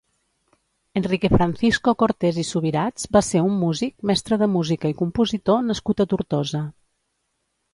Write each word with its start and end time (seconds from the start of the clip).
Enrique 0.99 1.29
Francisco 1.33 1.93
Cortés 2.01 2.39
i 2.43 2.45
Subirats 2.51 3.05
va 3.17 3.23
ser 3.27 3.43
un 3.49 3.59
músic, 3.65 3.93
mestre 4.13 4.41
de 4.45 4.49
música 4.55 4.91
i 4.95 4.99
compositor 5.03 5.63
nascut 5.69 6.03
a 6.03 6.09
Tortosa. 6.15 6.65